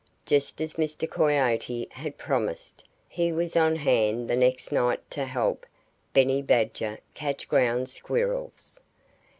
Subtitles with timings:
[0.25, 1.07] Just as Mr.
[1.07, 5.63] Coyote had promised, he was on hand the next night to "help"
[6.11, 8.79] Benny Badger catch Ground Squirrels.